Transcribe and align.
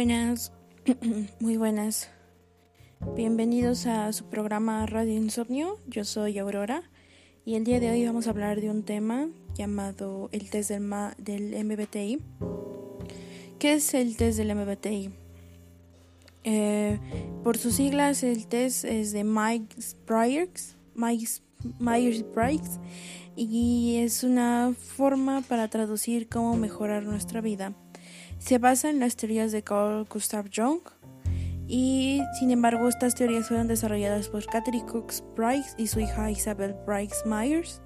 Buenas, 0.00 0.50
muy 1.40 1.58
buenas. 1.58 2.08
Bienvenidos 3.14 3.84
a 3.84 4.10
su 4.14 4.24
programa 4.30 4.86
Radio 4.86 5.12
Insomnio. 5.12 5.78
Yo 5.88 6.06
soy 6.06 6.38
Aurora 6.38 6.84
y 7.44 7.56
el 7.56 7.64
día 7.64 7.80
de 7.80 7.90
hoy 7.90 8.06
vamos 8.06 8.26
a 8.26 8.30
hablar 8.30 8.62
de 8.62 8.70
un 8.70 8.82
tema 8.82 9.28
llamado 9.54 10.30
el 10.32 10.48
test 10.48 10.70
del, 10.70 11.64
MBTI. 11.66 12.18
¿Qué 13.58 13.74
es 13.74 13.92
el 13.92 14.16
test 14.16 14.38
del 14.38 14.56
MBTI? 14.56 15.10
Eh, 16.44 16.98
por 17.44 17.58
sus 17.58 17.74
siglas, 17.74 18.22
el 18.22 18.46
test 18.46 18.86
es 18.86 19.12
de 19.12 19.22
Myers-Briggs 19.22 20.76
Myers-Briggs 21.78 22.80
y 23.36 23.96
es 23.98 24.24
una 24.24 24.72
forma 24.74 25.42
para 25.42 25.68
traducir 25.68 26.26
cómo 26.30 26.56
mejorar 26.56 27.02
nuestra 27.02 27.42
vida. 27.42 27.74
Se 28.40 28.58
basa 28.58 28.88
en 28.90 29.00
las 29.00 29.16
teorías 29.16 29.52
de 29.52 29.62
Carl 29.62 30.06
Gustav 30.10 30.46
Jung 30.52 30.80
y 31.68 32.22
sin 32.38 32.50
embargo 32.50 32.88
estas 32.88 33.14
teorías 33.14 33.46
fueron 33.46 33.68
desarrolladas 33.68 34.28
por 34.28 34.44
Catherine 34.46 34.86
Cox 34.86 35.22
Briggs 35.36 35.76
y 35.78 35.86
su 35.86 36.00
hija 36.00 36.30
Isabel 36.30 36.74
Briggs 36.86 37.24
Myers. 37.26 37.82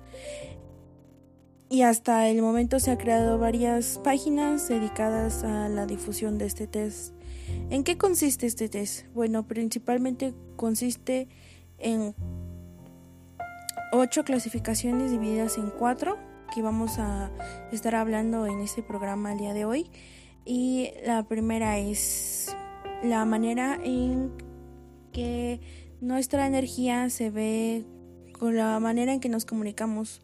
Y 1.69 1.83
hasta 1.83 2.29
el 2.29 2.41
momento 2.41 2.79
se 2.79 2.93
han 2.93 2.99
creado 2.99 3.37
varias 3.37 4.01
páginas 4.05 4.69
dedicadas 4.69 5.43
a 5.43 5.69
la 5.69 5.87
difusión 5.87 6.39
de 6.39 6.47
este 6.47 6.69
test. 6.69 7.15
¿En 7.69 7.83
qué 7.83 7.99
consiste 7.99 8.47
este 8.47 8.69
test? 8.69 9.07
Bueno, 9.13 9.47
principalmente 9.49 10.35
consiste 10.57 11.29
en 11.79 12.15
ocho 13.93 14.23
clasificaciones 14.23 15.11
divididas 15.11 15.59
en 15.59 15.71
cuatro 15.71 16.17
que 16.55 16.63
vamos 16.63 16.99
a 16.99 17.31
estar 17.73 17.97
hablando 17.97 18.47
en 18.47 18.61
este 18.61 18.83
programa 18.85 19.33
el 19.33 19.39
día 19.39 19.53
de 19.53 19.65
hoy. 19.65 19.91
Y 20.45 20.91
la 21.07 21.23
primera 21.23 21.79
es 21.79 22.55
la 23.03 23.25
manera 23.25 23.79
en 23.83 24.33
que 25.13 25.61
nuestra 26.01 26.47
energía 26.47 27.09
se 27.09 27.31
ve 27.31 27.85
con 28.39 28.57
la 28.57 28.79
manera 28.81 29.13
en 29.13 29.21
que 29.21 29.29
nos 29.29 29.45
comunicamos 29.45 30.21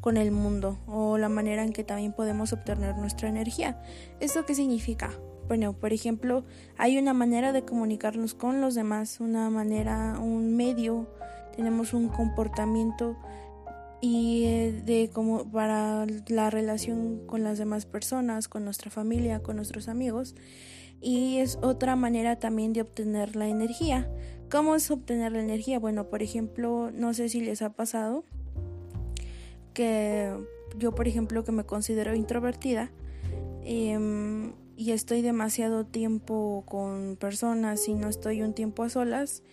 con 0.00 0.16
el 0.16 0.32
mundo 0.32 0.78
o 0.86 1.16
la 1.16 1.28
manera 1.28 1.62
en 1.62 1.72
que 1.72 1.84
también 1.84 2.12
podemos 2.12 2.52
obtener 2.52 2.96
nuestra 2.96 3.28
energía. 3.28 3.80
¿Esto 4.20 4.44
qué 4.44 4.54
significa? 4.54 5.10
Bueno, 5.48 5.72
por 5.72 5.92
ejemplo, 5.92 6.44
hay 6.76 6.98
una 6.98 7.14
manera 7.14 7.52
de 7.52 7.64
comunicarnos 7.64 8.34
con 8.34 8.60
los 8.60 8.74
demás, 8.74 9.20
una 9.20 9.48
manera, 9.50 10.18
un 10.18 10.56
medio, 10.56 11.08
tenemos 11.56 11.92
un 11.92 12.08
comportamiento 12.08 13.16
y 14.02 14.44
eh, 14.46 14.82
de 14.84 15.10
como 15.10 15.48
para 15.48 16.06
la 16.26 16.50
relación 16.50 17.24
con 17.24 17.44
las 17.44 17.56
demás 17.56 17.86
personas, 17.86 18.48
con 18.48 18.64
nuestra 18.64 18.90
familia, 18.90 19.44
con 19.44 19.54
nuestros 19.56 19.88
amigos. 19.88 20.34
Y 21.00 21.38
es 21.38 21.56
otra 21.62 21.94
manera 21.94 22.38
también 22.40 22.72
de 22.72 22.82
obtener 22.82 23.36
la 23.36 23.46
energía. 23.46 24.10
¿Cómo 24.50 24.74
es 24.74 24.90
obtener 24.90 25.32
la 25.32 25.40
energía? 25.40 25.78
Bueno, 25.78 26.10
por 26.10 26.20
ejemplo, 26.20 26.90
no 26.92 27.14
sé 27.14 27.28
si 27.28 27.40
les 27.40 27.62
ha 27.62 27.70
pasado 27.74 28.24
que 29.72 30.36
yo, 30.76 30.94
por 30.94 31.06
ejemplo, 31.06 31.44
que 31.44 31.52
me 31.52 31.64
considero 31.64 32.14
introvertida 32.14 32.90
em, 33.62 34.52
y 34.76 34.90
estoy 34.90 35.22
demasiado 35.22 35.86
tiempo 35.86 36.64
con 36.66 37.16
personas 37.16 37.86
y 37.86 37.94
no 37.94 38.08
estoy 38.08 38.42
un 38.42 38.52
tiempo 38.52 38.82
a 38.82 38.88
solas, 38.88 39.44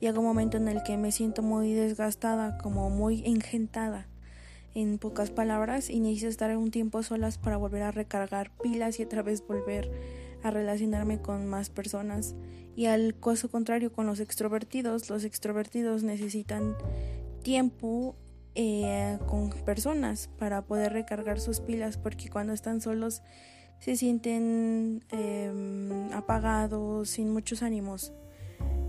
llega 0.00 0.18
un 0.18 0.24
momento 0.24 0.56
en 0.56 0.68
el 0.68 0.82
que 0.82 0.96
me 0.96 1.12
siento 1.12 1.42
muy 1.42 1.72
desgastada, 1.72 2.58
como 2.58 2.90
muy 2.90 3.22
engentada. 3.24 4.06
En 4.74 4.98
pocas 4.98 5.30
palabras, 5.30 5.88
y 5.88 6.00
necesito 6.00 6.28
estar 6.28 6.56
un 6.56 6.70
tiempo 6.70 7.02
solas 7.02 7.38
para 7.38 7.56
volver 7.56 7.82
a 7.82 7.92
recargar 7.92 8.50
pilas 8.62 9.00
y 9.00 9.04
otra 9.04 9.22
vez 9.22 9.46
volver 9.46 9.90
a 10.42 10.50
relacionarme 10.50 11.20
con 11.20 11.46
más 11.46 11.70
personas. 11.70 12.34
Y 12.76 12.86
al 12.86 13.18
caso 13.18 13.50
contrario 13.50 13.90
con 13.90 14.06
los 14.06 14.20
extrovertidos, 14.20 15.08
los 15.08 15.24
extrovertidos 15.24 16.02
necesitan 16.02 16.76
tiempo 17.42 18.16
eh, 18.54 19.18
con 19.26 19.50
personas 19.50 20.30
para 20.38 20.62
poder 20.62 20.92
recargar 20.92 21.40
sus 21.40 21.60
pilas 21.60 21.98
porque 21.98 22.30
cuando 22.30 22.52
están 22.52 22.80
solos 22.80 23.22
se 23.80 23.96
sienten 23.96 25.04
em, 25.10 26.10
apagados, 26.12 27.10
sin 27.10 27.30
muchos 27.30 27.62
ánimos. 27.62 28.12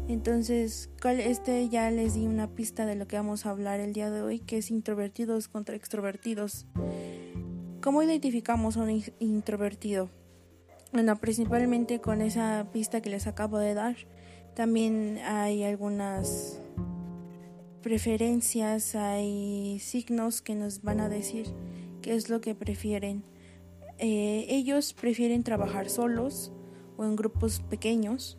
Entonces, 0.07 0.89
este 1.03 1.67
ya 1.67 1.91
les 1.91 2.13
di 2.13 2.25
una 2.27 2.47
pista 2.47 2.85
de 2.85 2.95
lo 2.95 3.07
que 3.07 3.17
vamos 3.17 3.45
a 3.45 3.49
hablar 3.49 3.79
el 3.81 3.93
día 3.93 4.09
de 4.09 4.21
hoy, 4.21 4.39
que 4.39 4.57
es 4.57 4.71
introvertidos 4.71 5.47
contra 5.49 5.75
extrovertidos. 5.75 6.65
¿Cómo 7.81 8.01
identificamos 8.01 8.77
a 8.77 8.83
un 8.83 9.03
introvertido? 9.19 10.09
Bueno, 10.93 11.17
principalmente 11.17 11.99
con 11.99 12.21
esa 12.21 12.67
pista 12.71 13.01
que 13.01 13.09
les 13.09 13.27
acabo 13.27 13.57
de 13.57 13.73
dar. 13.73 13.97
También 14.55 15.19
hay 15.25 15.63
algunas 15.63 16.61
preferencias, 17.81 18.95
hay 18.95 19.79
signos 19.79 20.41
que 20.41 20.55
nos 20.55 20.81
van 20.81 20.99
a 20.99 21.09
decir 21.09 21.47
qué 22.01 22.15
es 22.15 22.29
lo 22.29 22.41
que 22.41 22.55
prefieren. 22.55 23.23
Eh, 23.99 24.45
ellos 24.49 24.93
prefieren 24.93 25.43
trabajar 25.43 25.89
solos 25.89 26.51
o 26.97 27.03
en 27.03 27.15
grupos 27.15 27.59
pequeños. 27.59 28.37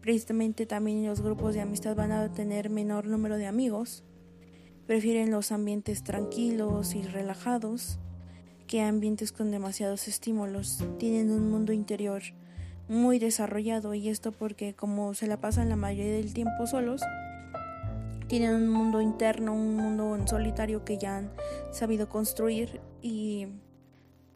Precisamente 0.00 0.66
también 0.66 1.06
los 1.06 1.20
grupos 1.20 1.54
de 1.54 1.60
amistad 1.60 1.96
van 1.96 2.12
a 2.12 2.32
tener 2.32 2.70
menor 2.70 3.06
número 3.06 3.36
de 3.36 3.46
amigos. 3.46 4.04
Prefieren 4.86 5.30
los 5.30 5.52
ambientes 5.52 6.02
tranquilos 6.02 6.94
y 6.94 7.02
relajados 7.02 7.98
que 8.66 8.82
ambientes 8.82 9.32
con 9.32 9.50
demasiados 9.50 10.08
estímulos. 10.08 10.84
Tienen 10.98 11.30
un 11.30 11.50
mundo 11.50 11.72
interior 11.72 12.22
muy 12.88 13.18
desarrollado 13.18 13.94
y 13.94 14.08
esto 14.08 14.32
porque 14.32 14.74
como 14.74 15.14
se 15.14 15.26
la 15.26 15.40
pasan 15.40 15.68
la 15.68 15.76
mayoría 15.76 16.14
del 16.14 16.32
tiempo 16.32 16.66
solos, 16.66 17.02
tienen 18.28 18.54
un 18.54 18.68
mundo 18.68 19.00
interno, 19.00 19.54
un 19.54 19.74
mundo 19.74 20.14
en 20.14 20.28
solitario 20.28 20.84
que 20.84 20.98
ya 20.98 21.16
han 21.16 21.30
sabido 21.70 22.08
construir 22.08 22.80
y 23.02 23.48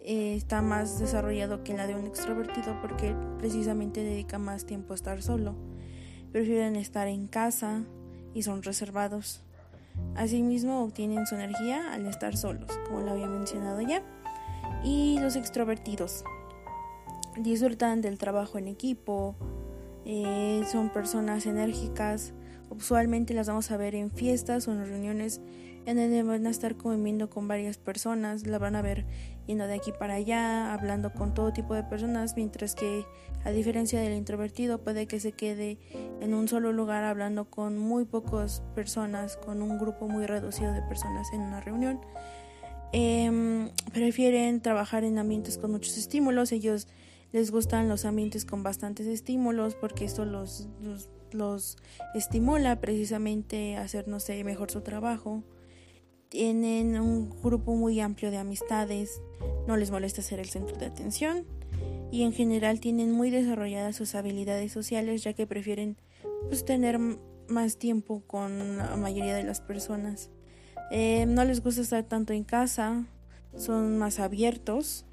eh, 0.04 0.34
está 0.34 0.62
más 0.62 0.98
desarrollado 0.98 1.62
que 1.62 1.74
la 1.74 1.86
de 1.86 1.94
un 1.94 2.06
extrovertido 2.06 2.76
porque 2.80 3.14
precisamente 3.38 4.02
dedica 4.02 4.38
más 4.38 4.66
tiempo 4.66 4.92
a 4.92 4.96
estar 4.96 5.22
solo. 5.22 5.54
Prefieren 6.32 6.76
estar 6.76 7.06
en 7.08 7.28
casa 7.28 7.84
y 8.34 8.42
son 8.42 8.62
reservados. 8.62 9.42
Asimismo 10.16 10.82
obtienen 10.82 11.26
su 11.26 11.34
energía 11.36 11.92
al 11.92 12.06
estar 12.06 12.36
solos, 12.36 12.70
como 12.86 13.00
lo 13.00 13.12
había 13.12 13.28
mencionado 13.28 13.80
ya. 13.80 14.02
Y 14.82 15.18
los 15.20 15.36
extrovertidos 15.36 16.24
disfrutan 17.36 18.00
del 18.00 18.18
trabajo 18.18 18.58
en 18.58 18.68
equipo, 18.68 19.36
eh, 20.04 20.64
son 20.70 20.90
personas 20.90 21.46
enérgicas, 21.46 22.32
usualmente 22.70 23.34
las 23.34 23.46
vamos 23.46 23.70
a 23.70 23.76
ver 23.76 23.94
en 23.94 24.10
fiestas 24.10 24.66
o 24.66 24.72
en 24.72 24.84
reuniones 24.86 25.40
en 25.86 25.96
donde 25.96 26.22
van 26.22 26.46
a 26.46 26.50
estar 26.50 26.76
comiendo 26.76 27.28
con 27.28 27.48
varias 27.48 27.78
personas, 27.78 28.46
la 28.46 28.58
van 28.58 28.76
a 28.76 28.82
ver 28.82 29.04
yendo 29.46 29.66
de 29.66 29.74
aquí 29.74 29.92
para 29.92 30.14
allá, 30.14 30.72
hablando 30.72 31.12
con 31.12 31.34
todo 31.34 31.52
tipo 31.52 31.74
de 31.74 31.82
personas, 31.82 32.36
mientras 32.36 32.74
que 32.74 33.04
a 33.44 33.50
diferencia 33.50 34.00
del 34.00 34.12
introvertido 34.12 34.78
puede 34.78 35.06
que 35.06 35.18
se 35.18 35.32
quede 35.32 35.78
en 36.20 36.34
un 36.34 36.46
solo 36.46 36.72
lugar 36.72 37.02
hablando 37.04 37.46
con 37.50 37.78
muy 37.78 38.04
pocas 38.04 38.62
personas, 38.74 39.36
con 39.36 39.62
un 39.62 39.78
grupo 39.78 40.08
muy 40.08 40.26
reducido 40.26 40.72
de 40.72 40.82
personas 40.82 41.32
en 41.32 41.40
una 41.40 41.60
reunión. 41.60 42.00
Em, 42.92 43.70
prefieren 43.92 44.60
trabajar 44.60 45.02
en 45.02 45.18
ambientes 45.18 45.58
con 45.58 45.72
muchos 45.72 45.96
estímulos, 45.96 46.52
ellos 46.52 46.86
les 47.32 47.50
gustan 47.50 47.88
los 47.88 48.04
ambientes 48.04 48.44
con 48.44 48.62
bastantes 48.62 49.06
estímulos 49.06 49.74
porque 49.74 50.04
esto 50.04 50.26
los, 50.26 50.68
los, 50.82 51.08
los 51.32 51.78
estimula 52.14 52.78
precisamente 52.80 53.76
a 53.76 53.82
hacer, 53.82 54.06
no 54.06 54.20
sé, 54.20 54.44
mejor 54.44 54.70
su 54.70 54.82
trabajo 54.82 55.42
tienen 56.32 56.98
un 56.98 57.28
grupo 57.42 57.74
muy 57.74 58.00
amplio 58.00 58.30
de 58.30 58.38
amistades, 58.38 59.20
no 59.66 59.76
les 59.76 59.90
molesta 59.90 60.22
ser 60.22 60.40
el 60.40 60.48
centro 60.48 60.78
de 60.78 60.86
atención 60.86 61.44
y 62.10 62.22
en 62.22 62.32
general 62.32 62.80
tienen 62.80 63.12
muy 63.12 63.28
desarrolladas 63.28 63.96
sus 63.96 64.14
habilidades 64.14 64.72
sociales 64.72 65.22
ya 65.22 65.34
que 65.34 65.46
prefieren 65.46 65.98
pues, 66.48 66.64
tener 66.64 66.98
más 67.48 67.76
tiempo 67.76 68.22
con 68.26 68.78
la 68.78 68.96
mayoría 68.96 69.34
de 69.34 69.44
las 69.44 69.60
personas. 69.60 70.30
Eh, 70.90 71.26
no 71.26 71.44
les 71.44 71.62
gusta 71.62 71.82
estar 71.82 72.04
tanto 72.04 72.32
en 72.32 72.44
casa, 72.44 73.04
son 73.54 73.98
más 73.98 74.18
abiertos 74.18 75.04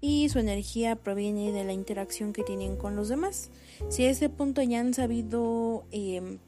y 0.00 0.28
su 0.28 0.40
energía 0.40 0.96
proviene 0.96 1.52
de 1.52 1.62
la 1.62 1.72
interacción 1.72 2.32
que 2.32 2.42
tienen 2.42 2.74
con 2.74 2.96
los 2.96 3.08
demás. 3.08 3.52
Si 3.90 4.04
a 4.06 4.10
ese 4.10 4.28
punto 4.28 4.60
ya 4.60 4.80
han 4.80 4.92
sabido 4.92 5.86
eh, 5.92 6.38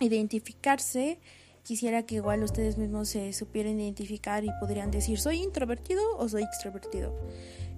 identificarse, 0.00 1.18
quisiera 1.62 2.04
que 2.04 2.16
igual 2.16 2.42
ustedes 2.42 2.78
mismos 2.78 3.08
se 3.08 3.32
supieran 3.32 3.80
identificar 3.80 4.44
y 4.44 4.50
podrían 4.60 4.90
decir, 4.90 5.18
¿soy 5.18 5.42
introvertido 5.42 6.02
o 6.18 6.28
soy 6.28 6.42
extrovertido? 6.42 7.16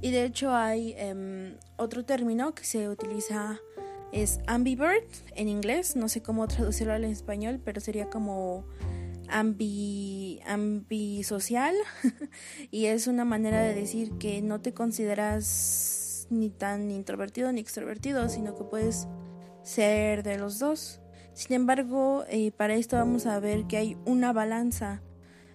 Y 0.00 0.10
de 0.10 0.25
hecho 0.25 0.54
hay 0.54 0.94
em, 0.96 1.56
otro 1.76 2.04
término 2.04 2.54
que 2.54 2.64
se 2.64 2.88
utiliza, 2.88 3.60
es 4.12 4.40
ambivert 4.46 5.08
en 5.34 5.48
inglés, 5.48 5.96
no 5.96 6.08
sé 6.08 6.22
cómo 6.22 6.46
traducirlo 6.48 6.92
al 6.92 7.04
español, 7.04 7.60
pero 7.64 7.81
sería 7.81 8.10
como 8.10 8.64
ambi, 9.28 10.40
ambisocial 10.46 11.75
y 12.70 12.86
es 12.86 13.06
una 13.06 13.25
manera 13.25 13.62
de 13.62 13.75
decir 13.75 14.12
que 14.19 14.42
no 14.42 14.60
te 14.60 14.75
consideras 14.75 16.26
ni 16.31 16.50
tan 16.50 16.90
introvertido 16.90 17.52
ni 17.52 17.60
extrovertido, 17.60 18.28
sino 18.28 18.54
que 18.56 18.64
puedes 18.64 19.08
ser 19.62 20.22
de 20.22 20.38
los 20.38 20.58
dos. 20.58 21.00
Sin 21.34 21.54
embargo, 21.54 22.25
eh, 22.28 22.52
para 22.52 22.75
esto 22.75 22.96
vamos 22.96 23.26
a 23.26 23.38
ver 23.40 23.66
que 23.66 23.76
hay 23.76 23.96
una 24.04 24.32
balanza. 24.32 25.02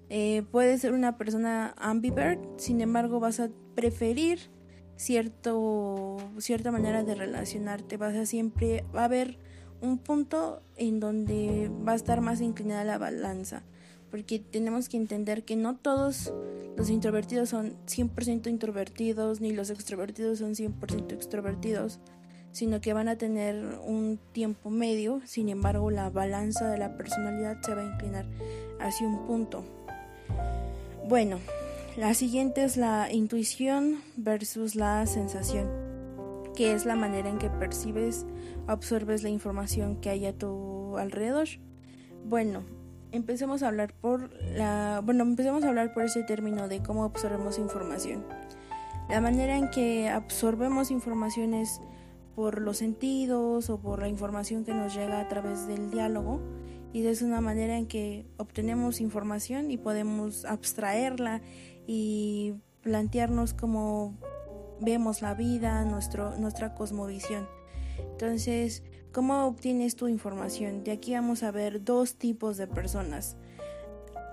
Eh, 0.09 0.43
ser 0.77 0.93
una 0.93 1.17
persona 1.17 1.73
ambivert, 1.77 2.41
sin 2.59 2.81
embargo 2.81 3.19
vas 3.19 3.39
a 3.39 3.49
preferir 3.75 4.51
cierto, 4.95 6.17
cierta 6.37 6.71
manera 6.71 7.03
de 7.03 7.15
relacionarte. 7.15 7.97
Vas 7.97 8.15
a 8.15 8.25
siempre, 8.25 8.83
va 8.95 9.01
a 9.01 9.05
haber 9.05 9.37
un 9.81 9.97
punto 9.97 10.61
en 10.75 10.99
donde 10.99 11.71
va 11.87 11.93
a 11.93 11.95
estar 11.95 12.21
más 12.21 12.41
inclinada 12.41 12.83
la 12.83 12.97
balanza 12.97 13.63
porque 14.09 14.39
tenemos 14.39 14.89
que 14.89 14.97
entender 14.97 15.43
que 15.43 15.55
no 15.55 15.75
todos 15.75 16.33
los 16.77 16.89
introvertidos 16.89 17.49
son 17.49 17.75
100% 17.85 18.49
introvertidos, 18.49 19.41
ni 19.41 19.51
los 19.51 19.69
extrovertidos 19.69 20.39
son 20.39 20.55
100% 20.55 21.13
extrovertidos, 21.13 21.99
sino 22.51 22.81
que 22.81 22.93
van 22.93 23.07
a 23.07 23.17
tener 23.17 23.79
un 23.85 24.19
tiempo 24.31 24.69
medio, 24.69 25.21
sin 25.25 25.49
embargo 25.49 25.91
la 25.91 26.09
balanza 26.09 26.69
de 26.69 26.77
la 26.77 26.95
personalidad 26.97 27.61
se 27.61 27.75
va 27.75 27.81
a 27.81 27.93
inclinar 27.93 28.25
hacia 28.79 29.07
un 29.07 29.25
punto. 29.25 29.63
Bueno, 31.07 31.39
la 31.97 32.13
siguiente 32.13 32.63
es 32.63 32.77
la 32.77 33.11
intuición 33.11 34.01
versus 34.15 34.75
la 34.75 35.05
sensación, 35.05 35.67
que 36.55 36.73
es 36.73 36.85
la 36.85 36.95
manera 36.95 37.29
en 37.29 37.39
que 37.39 37.49
percibes, 37.49 38.25
absorbes 38.67 39.23
la 39.23 39.29
información 39.29 39.97
que 39.97 40.09
hay 40.09 40.25
a 40.25 40.33
tu 40.33 40.97
alrededor. 40.97 41.47
Bueno, 42.25 42.63
empecemos 43.11 43.63
a 43.63 43.67
hablar 43.67 43.93
por 43.93 44.31
la, 44.43 45.01
bueno, 45.03 45.23
empecemos 45.23 45.63
a 45.63 45.69
hablar 45.69 45.93
por 45.93 46.03
ese 46.03 46.23
término 46.23 46.67
de 46.67 46.81
cómo 46.81 47.03
absorbemos 47.03 47.57
información. 47.57 48.23
La 49.09 49.21
manera 49.21 49.57
en 49.57 49.71
que 49.71 50.07
absorbemos 50.07 50.91
información 50.91 51.53
es 51.53 51.81
por 52.39 52.61
los 52.61 52.77
sentidos 52.77 53.69
o 53.69 53.81
por 53.81 53.99
la 53.99 54.07
información 54.07 54.63
que 54.63 54.73
nos 54.73 54.95
llega 54.95 55.19
a 55.19 55.27
través 55.27 55.67
del 55.67 55.91
diálogo 55.91 56.39
y 56.93 57.05
es 57.05 57.21
una 57.21 57.41
manera 57.41 57.77
en 57.77 57.85
que 57.85 58.27
obtenemos 58.37 59.01
información 59.01 59.71
y 59.71 59.77
podemos 59.77 60.45
abstraerla 60.45 61.41
y 61.85 62.53
plantearnos 62.79 63.53
cómo 63.53 64.17
vemos 64.79 65.21
la 65.21 65.33
vida, 65.33 65.83
nuestro, 65.83 66.37
nuestra 66.37 66.75
cosmovisión. 66.75 67.45
Entonces, 68.11 68.83
¿Cómo 69.11 69.45
obtienes 69.47 69.95
tu 69.95 70.07
información? 70.07 70.83
De 70.83 70.91
aquí 70.91 71.13
vamos 71.15 71.41
a 71.41 71.49
ver 71.49 71.83
dos 71.83 72.15
tipos 72.15 72.57
de 72.57 72.67
personas. 72.67 73.37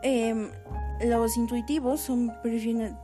Em, 0.02 0.50
los 1.02 1.38
intuitivos 1.38 2.02
son 2.02 2.30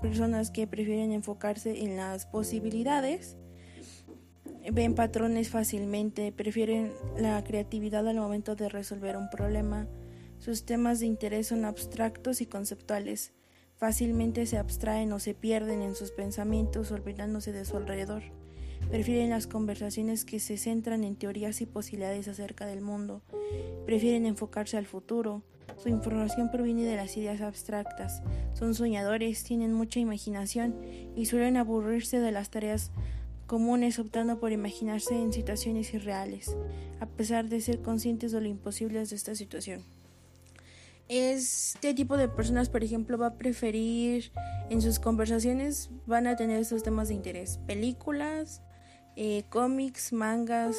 personas 0.03 0.51
que 0.51 0.67
prefieren 0.67 1.13
enfocarse 1.13 1.83
en 1.83 1.97
las 1.97 2.27
posibilidades, 2.27 3.39
ven 4.71 4.95
patrones 4.95 5.51
fácilmente, 5.51 6.31
prefieren 6.31 6.93
la 7.19 7.43
creatividad 7.43 8.07
al 8.07 8.17
momento 8.17 8.55
de 8.55 8.69
resolver 8.69 9.17
un 9.17 9.29
problema. 9.31 9.89
Sus 10.39 10.65
temas 10.65 11.01
de 11.01 11.07
interés 11.07 11.49
son 11.49 11.65
abstractos 11.65 12.41
y 12.41 12.47
conceptuales. 12.47 13.33
Fácilmente 13.77 14.47
se 14.47 14.59
abstraen 14.59 15.13
o 15.13 15.19
se 15.19 15.35
pierden 15.35 15.83
en 15.83 15.97
sus 15.97 16.13
pensamientos 16.13 16.93
olvidándose 16.93 17.53
de 17.53 17.65
su 17.65 17.77
alrededor. 17.77 18.23
Prefieren 18.91 19.31
las 19.31 19.47
conversaciones 19.47 20.25
que 20.25 20.39
se 20.39 20.57
centran 20.57 21.03
en 21.03 21.17
teorías 21.17 21.61
y 21.61 21.67
posibilidades 21.67 22.29
acerca 22.29 22.67
del 22.67 22.81
mundo. 22.81 23.23
Prefieren 23.87 24.27
enfocarse 24.27 24.77
al 24.77 24.87
futuro. 24.87 25.43
Su 25.83 25.89
información 25.89 26.51
proviene 26.51 26.85
de 26.85 26.97
las 26.97 27.17
ideas 27.17 27.41
abstractas. 27.41 28.23
Son 28.53 28.75
soñadores, 28.75 29.43
tienen 29.43 29.73
mucha 29.73 29.99
imaginación 29.99 30.77
y 31.17 31.27
suelen 31.27 31.57
aburrirse 31.57 32.21
de 32.21 32.33
las 32.33 32.51
tareas 32.51 32.93
comunes 33.53 33.99
optando 33.99 34.41
por 34.41 34.51
imaginarse 34.51 35.15
en 35.15 35.31
situaciones 35.31 35.93
irreales, 35.93 36.57
a 37.01 37.07
pesar 37.07 37.51
de 37.51 37.61
ser 37.61 37.83
conscientes 37.83 38.33
de 38.33 38.41
lo 38.41 38.49
imposible 38.49 39.05
de 39.05 39.15
esta 39.15 39.35
situación. 39.35 39.83
Este 41.07 41.93
tipo 41.93 42.17
de 42.17 42.29
personas, 42.29 42.71
por 42.71 42.83
ejemplo, 42.83 43.19
va 43.19 43.27
a 43.27 43.35
preferir 43.35 44.33
en 44.71 44.81
sus 44.81 44.99
conversaciones, 44.99 45.91
van 46.07 46.29
a 46.29 46.35
tener 46.35 46.61
esos 46.61 46.83
temas 46.83 47.09
de 47.09 47.15
interés, 47.15 47.59
películas, 47.67 48.63
eh, 49.17 49.45
cómics, 49.51 50.15
mangas 50.15 50.79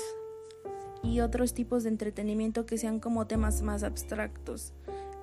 y 1.04 1.20
otros 1.20 1.54
tipos 1.54 1.84
de 1.84 1.90
entretenimiento 1.90 2.66
que 2.66 2.80
sean 2.80 3.00
como 3.00 3.28
temas 3.28 3.62
más 3.62 3.84
abstractos. 3.84 4.74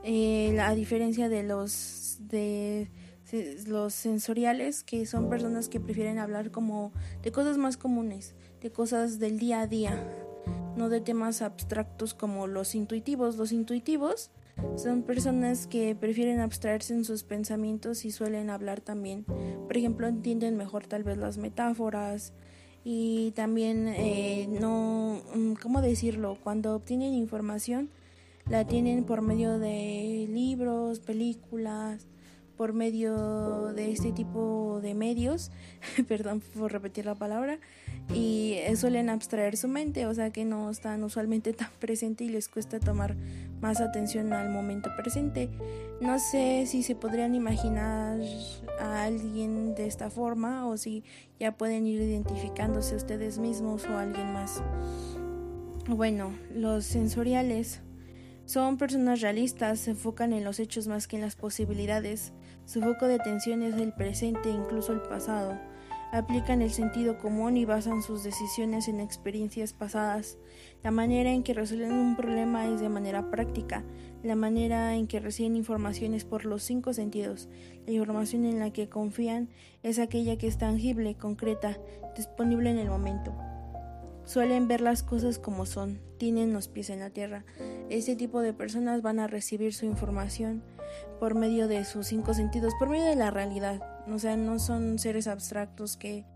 Eh, 0.05 0.57
a 0.61 0.73
diferencia 0.77 1.29
de 1.29 1.43
los 1.43 2.19
de 2.21 2.93
los 3.67 3.95
sensoriales, 3.95 4.83
que 4.83 5.07
son 5.07 5.29
personas 5.29 5.69
que 5.69 5.81
prefieren 5.81 6.19
hablar 6.19 6.51
como 6.51 6.93
de 7.23 7.33
cosas 7.33 7.59
más 7.59 7.77
comunes, 7.77 8.35
de 8.61 8.71
cosas 8.71 9.19
del 9.19 9.39
día 9.39 9.61
a 9.61 9.67
día, 9.67 10.05
no 10.77 10.89
de 10.89 11.01
temas 11.01 11.43
abstractos 11.43 12.15
como 12.15 12.47
los 12.47 12.75
intuitivos. 12.75 13.37
Los 13.37 13.53
intuitivos 13.53 14.31
son 14.77 15.03
personas 15.03 15.67
que 15.67 15.95
prefieren 15.95 16.41
abstraerse 16.41 16.95
en 16.95 17.05
sus 17.05 17.25
pensamientos 17.25 18.05
y 18.05 18.11
suelen 18.11 18.51
hablar 18.51 18.81
también. 18.81 19.25
Por 19.25 19.77
ejemplo, 19.77 20.07
entienden 20.07 20.57
mejor 20.57 20.87
tal 20.87 21.05
vez 21.05 21.17
las 21.19 21.39
metáforas, 21.39 22.33
y 22.85 23.33
también 23.33 23.89
eh, 23.89 24.49
no, 24.49 25.21
mm, 25.35 25.55
¿cómo 25.55 25.83
decirlo? 25.83 26.39
Cuando 26.43 26.75
obtienen 26.75 27.15
información 27.15 27.91
la 28.49 28.67
tienen 28.67 29.05
por 29.05 29.23
medio 29.23 29.59
de 29.59 30.27
libros, 30.31 31.01
películas, 31.01 32.07
por 32.61 32.75
medio 32.75 33.73
de 33.73 33.91
este 33.91 34.13
tipo 34.13 34.81
de 34.83 34.93
medios, 34.93 35.51
perdón 36.09 36.43
por 36.59 36.71
repetir 36.71 37.07
la 37.07 37.15
palabra, 37.15 37.59
y 38.13 38.59
suelen 38.77 39.09
abstraer 39.09 39.57
su 39.57 39.67
mente, 39.67 40.05
o 40.05 40.13
sea 40.13 40.29
que 40.29 40.45
no 40.45 40.69
están 40.69 41.03
usualmente 41.03 41.53
tan 41.55 41.71
presente 41.79 42.25
y 42.25 42.29
les 42.29 42.51
cuesta 42.51 42.79
tomar 42.79 43.17
más 43.63 43.81
atención 43.81 44.35
al 44.35 44.51
momento 44.51 44.91
presente. 44.95 45.49
No 46.03 46.19
sé 46.19 46.67
si 46.67 46.83
se 46.83 46.95
podrían 46.95 47.35
imaginar 47.35 48.21
a 48.79 49.05
alguien 49.05 49.75
de 49.75 49.87
esta 49.87 50.11
forma 50.11 50.67
o 50.67 50.77
si 50.77 51.03
ya 51.39 51.57
pueden 51.57 51.87
ir 51.87 52.03
identificándose 52.03 52.95
ustedes 52.95 53.39
mismos 53.39 53.87
o 53.87 53.97
alguien 53.97 54.35
más. 54.35 54.63
Bueno, 55.89 56.35
los 56.55 56.85
sensoriales 56.85 57.81
son 58.45 58.79
personas 58.79 59.21
realistas, 59.21 59.79
se 59.79 59.93
enfocan 59.93 60.33
en 60.33 60.43
los 60.43 60.59
hechos 60.59 60.89
más 60.89 61.07
que 61.07 61.15
en 61.17 61.23
las 61.23 61.37
posibilidades. 61.37 62.33
Su 62.65 62.81
foco 62.81 63.07
de 63.07 63.15
atención 63.15 63.63
es 63.63 63.75
el 63.75 63.93
presente 63.93 64.49
e 64.49 64.53
incluso 64.53 64.93
el 64.93 65.01
pasado. 65.01 65.59
Aplican 66.13 66.61
el 66.61 66.71
sentido 66.71 67.19
común 67.19 67.57
y 67.57 67.65
basan 67.65 68.03
sus 68.03 68.25
decisiones 68.25 68.89
en 68.89 68.99
experiencias 68.99 69.73
pasadas. 69.73 70.39
La 70.83 70.91
manera 70.91 71.31
en 71.31 71.45
que 71.45 71.55
resuelven 71.55 71.93
un 71.93 72.17
problema 72.17 72.67
es 72.67 72.81
de 72.81 72.89
manera 72.89 73.31
práctica. 73.31 73.85
La 74.25 74.35
manera 74.35 74.95
en 74.97 75.07
que 75.07 75.21
reciben 75.21 75.55
información 75.55 76.15
es 76.15 76.25
por 76.25 76.45
los 76.45 76.65
cinco 76.65 76.93
sentidos. 76.95 77.49
La 77.87 77.93
información 77.93 78.45
en 78.45 78.59
la 78.59 78.73
que 78.73 78.89
confían 78.89 79.49
es 79.85 80.01
aquella 80.01 80.37
que 80.37 80.49
es 80.49 80.59
tangible, 80.59 81.15
concreta, 81.15 81.79
disponible 82.17 82.71
en 82.71 82.79
el 82.79 82.89
momento. 82.89 83.33
Suelen 84.31 84.69
ver 84.69 84.81
las 84.81 85.03
cosas 85.03 85.41
como 85.41 85.67
son, 85.67 85.99
tienen 86.17 86.53
los 86.53 86.69
pies 86.69 86.89
en 86.91 87.01
la 87.01 87.11
tierra. 87.11 87.45
Este 87.89 88.15
tipo 88.15 88.41
de 88.43 88.53
personas 88.53 89.03
van 89.03 89.19
a 89.19 89.27
recibir 89.27 89.75
su 89.75 89.87
información 89.87 90.63
por 91.19 91.35
medio 91.35 91.67
de 91.67 91.85
sus 91.85 92.07
cinco 92.07 92.33
sentidos, 92.33 92.73
por 92.79 92.89
medio 92.89 93.07
de 93.07 93.17
la 93.17 93.33
realidad. 93.33 93.83
O 94.07 94.21
sea, 94.21 94.37
no 94.37 94.61
son 94.61 95.01
seres 95.01 95.27
abstractos 95.27 95.97
que 95.97 96.27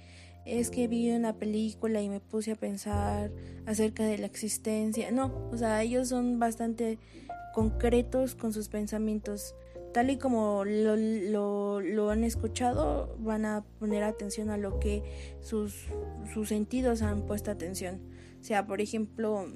es 0.44 0.70
que 0.70 0.88
vi 0.88 1.08
una 1.12 1.34
película 1.34 2.02
y 2.02 2.08
me 2.08 2.18
puse 2.18 2.50
a 2.50 2.56
pensar 2.56 3.30
acerca 3.64 4.04
de 4.04 4.18
la 4.18 4.26
existencia. 4.26 5.12
No, 5.12 5.48
o 5.52 5.56
sea, 5.56 5.80
ellos 5.80 6.08
son 6.08 6.40
bastante 6.40 6.98
concretos 7.54 8.34
con 8.34 8.52
sus 8.52 8.68
pensamientos 8.68 9.54
tal 9.94 10.10
y 10.10 10.18
como 10.18 10.64
lo, 10.64 11.80
lo, 11.80 12.10
han 12.10 12.24
escuchado, 12.24 13.16
van 13.20 13.44
a 13.44 13.64
poner 13.78 14.02
atención 14.02 14.50
a 14.50 14.56
lo 14.56 14.80
que 14.80 15.04
sus, 15.40 15.86
sus 16.34 16.48
sentidos 16.48 17.00
han 17.00 17.22
puesto 17.26 17.52
atención. 17.52 18.00
O 18.40 18.42
sea, 18.42 18.66
por 18.66 18.80
ejemplo, 18.80 19.46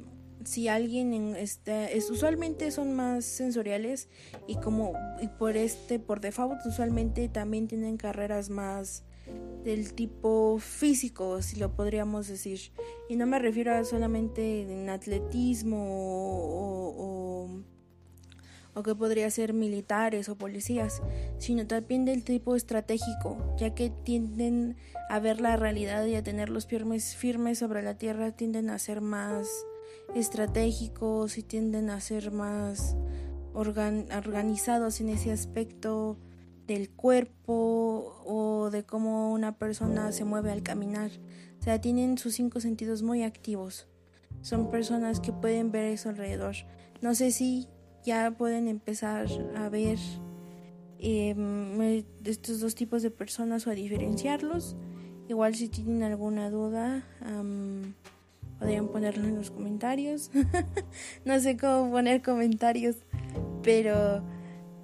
si 0.45 0.69
alguien 0.69 1.35
está, 1.35 1.91
es, 1.91 2.09
usualmente 2.09 2.71
son 2.71 2.95
más 2.95 3.25
sensoriales 3.25 4.09
y 4.47 4.55
como 4.55 4.93
y 5.21 5.27
por 5.27 5.57
este 5.57 5.99
por 5.99 6.21
default 6.21 6.65
usualmente 6.65 7.29
también 7.29 7.67
tienen 7.67 7.97
carreras 7.97 8.49
más 8.49 9.03
del 9.65 9.93
tipo 9.93 10.59
físico 10.61 11.43
si 11.43 11.59
lo 11.59 11.75
podríamos 11.75 12.29
decir 12.29 12.73
y 13.09 13.17
no 13.17 13.27
me 13.27 13.41
refiero 13.41 13.75
a 13.75 13.83
solamente 13.83 14.63
en 14.63 14.89
atletismo 14.89 15.77
o 15.81 17.29
que 18.83 18.95
podría 18.95 19.31
ser 19.31 19.53
militares 19.53 20.29
o 20.29 20.37
policías, 20.37 21.03
sino 21.39 21.67
también 21.67 22.05
del 22.05 22.25
tipo 22.25 22.55
estratégico, 22.55 23.37
ya 23.59 23.75
que 23.75 23.91
tienden 23.91 24.77
a 25.09 25.19
ver 25.19 25.41
la 25.41 25.57
realidad 25.57 26.05
y 26.07 26.15
a 26.15 26.23
tener 26.23 26.49
los 26.49 26.67
firmes, 26.67 27.17
firmes 27.17 27.59
sobre 27.59 27.83
la 27.83 27.99
tierra, 27.99 28.33
tienden 28.33 28.71
a 28.71 28.79
ser 28.79 29.01
más 29.01 29.49
estratégicos 30.15 31.39
y 31.39 31.43
tienden 31.43 31.91
a 31.91 32.01
ser 32.01 32.31
más 32.31 32.97
organizados 33.53 35.01
en 35.01 35.09
ese 35.09 35.33
aspecto 35.33 36.17
del 36.67 36.91
cuerpo 36.91 38.23
o 38.25 38.71
de 38.71 38.85
cómo 38.85 39.33
una 39.33 39.59
persona 39.59 40.13
se 40.13 40.25
mueve 40.25 40.53
al 40.53 40.63
caminar. 40.63 41.11
O 41.59 41.63
sea, 41.63 41.81
tienen 41.81 42.19
sus 42.19 42.35
cinco 42.35 42.61
sentidos 42.61 43.03
muy 43.03 43.25
activos. 43.25 43.89
Son 44.43 44.71
personas 44.71 45.19
que 45.19 45.33
pueden 45.33 45.73
ver 45.73 45.85
eso 45.87 46.11
alrededor. 46.11 46.55
No 47.01 47.15
sé 47.15 47.33
si 47.33 47.69
ya 48.09 48.31
pueden 48.31 48.69
empezar 48.69 49.27
a 49.55 49.69
ver 49.69 49.99
eh, 50.99 52.05
estos 52.25 52.59
dos 52.61 52.75
tipos 52.75 53.03
de 53.03 53.11
personas 53.11 53.67
o 53.67 53.71
a 53.71 53.75
diferenciarlos. 53.75 54.77
Igual 55.29 55.55
si 55.55 55.69
tienen 55.69 56.03
alguna 56.03 56.49
duda, 56.49 57.05
podrían 58.59 58.89
ponerlo 58.89 59.29
en 59.29 59.37
los 59.37 59.51
comentarios. 59.51 60.31
no 61.27 61.39
sé 61.39 61.59
cómo 61.59 61.91
poner 61.91 62.23
comentarios, 62.23 62.97
pero 63.63 64.23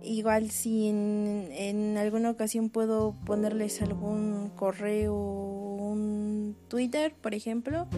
igual 0.03 0.51
si 0.51 0.89
en, 0.89 1.49
en, 1.51 1.97
alguna 1.97 2.29
ocasión 2.29 2.69
puedo 2.69 3.17
ponerles 3.25 3.81
algún 3.81 4.51
correo 4.55 5.15
o 5.15 5.77
un 5.77 6.57
Twitter, 6.69 7.15
por 7.23 7.35
ejemplo. 7.35 7.89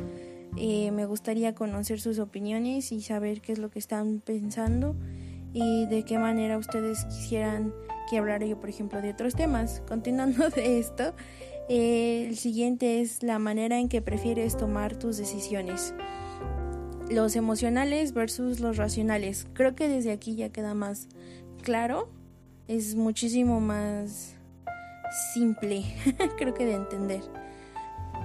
Eh, 0.56 0.92
me 0.92 1.04
gustaría 1.04 1.52
conocer 1.56 2.00
sus 2.00 2.20
opiniones 2.20 2.92
y 2.92 3.02
saber 3.02 3.40
qué 3.40 3.52
es 3.52 3.58
lo 3.58 3.70
que 3.70 3.80
están 3.80 4.20
pensando 4.20 4.94
y 5.58 5.86
de 5.86 6.02
qué 6.02 6.18
manera 6.18 6.58
ustedes 6.58 7.06
quisieran 7.06 7.72
que 8.10 8.18
hablara 8.18 8.44
yo, 8.44 8.60
por 8.60 8.68
ejemplo, 8.68 9.00
de 9.00 9.12
otros 9.12 9.34
temas. 9.34 9.82
Continuando 9.88 10.50
de 10.50 10.78
esto, 10.78 11.14
eh, 11.70 12.26
el 12.28 12.36
siguiente 12.36 13.00
es 13.00 13.22
la 13.22 13.38
manera 13.38 13.78
en 13.78 13.88
que 13.88 14.02
prefieres 14.02 14.58
tomar 14.58 14.98
tus 14.98 15.16
decisiones. 15.16 15.94
Los 17.08 17.36
emocionales 17.36 18.12
versus 18.12 18.60
los 18.60 18.76
racionales. 18.76 19.46
Creo 19.54 19.74
que 19.74 19.88
desde 19.88 20.12
aquí 20.12 20.36
ya 20.36 20.50
queda 20.50 20.74
más 20.74 21.08
claro. 21.62 22.10
Es 22.68 22.94
muchísimo 22.94 23.58
más 23.62 24.34
simple, 25.32 25.84
creo 26.36 26.52
que 26.52 26.66
de 26.66 26.74
entender. 26.74 27.22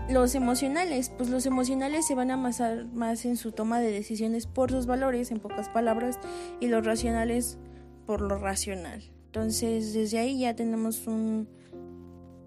Los 0.09 0.35
emocionales, 0.35 1.11
pues 1.17 1.29
los 1.29 1.45
emocionales 1.45 2.05
se 2.05 2.15
van 2.15 2.31
a 2.31 2.33
amasar 2.33 2.85
más 2.85 3.23
en 3.25 3.37
su 3.37 3.51
toma 3.51 3.79
de 3.79 3.91
decisiones 3.91 4.45
por 4.45 4.71
sus 4.71 4.85
valores, 4.85 5.31
en 5.31 5.39
pocas 5.39 5.69
palabras, 5.69 6.19
y 6.59 6.67
los 6.67 6.85
racionales 6.85 7.57
por 8.05 8.21
lo 8.21 8.37
racional. 8.37 9.01
Entonces, 9.27 9.93
desde 9.93 10.19
ahí 10.19 10.39
ya 10.39 10.55
tenemos 10.55 11.07
un, 11.07 11.47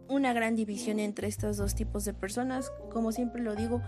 una 0.09 0.33
gran 0.33 0.57
división 0.57 0.99
entre 0.99 1.29
estos 1.29 1.57
dos 1.57 1.75
tipos 1.75 2.05
de 2.05 2.13
personas. 2.13 2.71
Como 2.93 3.13
siempre 3.13 3.43
lo 3.43 3.55
digo, 3.55 3.81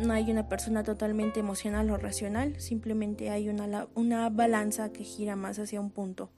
no 0.00 0.12
hay 0.12 0.30
una 0.30 0.48
persona 0.48 0.82
totalmente 0.82 1.40
emocional 1.40 1.90
o 1.90 1.96
racional, 1.96 2.60
simplemente 2.60 3.30
hay 3.30 3.48
una, 3.48 3.86
una 3.94 4.28
balanza 4.30 4.92
que 4.92 5.04
gira 5.04 5.36
más 5.36 5.58
hacia 5.58 5.80
un 5.80 5.90
punto. 5.90 6.30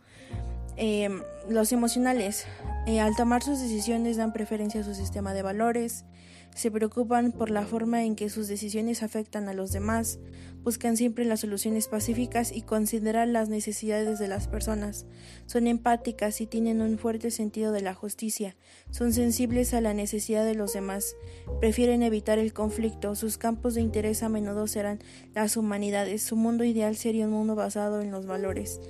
Eh, 0.77 1.11
los 1.49 1.73
emocionales, 1.73 2.47
eh, 2.87 3.01
al 3.01 3.15
tomar 3.17 3.43
sus 3.43 3.61
decisiones, 3.61 4.17
dan 4.17 4.33
preferencia 4.33 4.81
a 4.81 4.85
su 4.85 4.95
sistema 4.95 5.35
de 5.35 5.43
valores, 5.43 6.05
se 6.55 6.71
preocupan 6.71 7.33
por 7.33 7.51
la 7.51 7.67
forma 7.67 8.05
en 8.05 8.15
que 8.15 8.29
sus 8.29 8.47
decisiones 8.49 9.03
afectan 9.03 9.49
a 9.49 9.55
los 9.55 9.73
demás, 9.73 10.19
buscan 10.63 10.97
siempre 10.97 11.25
las 11.25 11.41
soluciones 11.41 11.89
pacíficas 11.89 12.53
y 12.53 12.63
consideran 12.63 13.33
las 13.33 13.49
necesidades 13.49 14.19
de 14.19 14.29
las 14.29 14.49
personas. 14.49 15.07
Son 15.47 15.67
empáticas 15.67 16.41
y 16.41 16.47
tienen 16.47 16.81
un 16.81 16.99
fuerte 16.99 17.31
sentido 17.31 17.73
de 17.73 17.81
la 17.81 17.95
justicia. 17.95 18.57
Son 18.91 19.13
sensibles 19.13 19.75
a 19.75 19.81
la 19.81 19.95
necesidad 19.95 20.45
de 20.45 20.55
los 20.55 20.73
demás. 20.73 21.17
Prefieren 21.61 22.03
evitar 22.03 22.39
el 22.39 22.53
conflicto. 22.53 23.15
Sus 23.15 23.39
campos 23.39 23.75
de 23.75 23.81
interés 23.81 24.23
a 24.23 24.29
menudo 24.29 24.67
serán 24.67 25.01
las 25.35 25.57
humanidades. 25.57 26.23
Su 26.23 26.37
mundo 26.37 26.65
ideal 26.65 26.97
sería 26.97 27.27
un 27.27 27.33
mundo 27.33 27.55
basado 27.55 28.03
en 28.03 28.11
los 28.11 28.27
valores. 28.27 28.81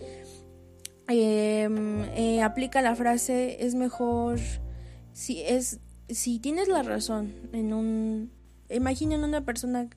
Em, 1.09 2.03
eh, 2.17 2.43
aplica 2.43 2.81
la 2.81 2.95
frase 2.95 3.65
es 3.65 3.75
mejor 3.75 4.39
si 5.13 5.43
es 5.43 5.81
si 6.15 6.39
tienes 6.39 6.69
la 6.69 6.83
razón 6.83 7.33
en 7.53 7.73
un... 7.73 8.31
Imaginen 8.71 9.25
una 9.25 9.45
persona... 9.45 9.89